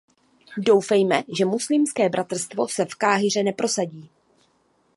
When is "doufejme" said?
0.57-1.23